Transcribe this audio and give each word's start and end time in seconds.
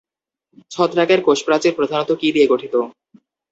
ছত্রাকের 0.71 1.19
কোষপ্রাচীর 1.23 1.73
প্রধানত 1.75 2.09
কী 2.21 2.27
দিয়ে 2.35 2.47
গঠিত? 2.47 2.75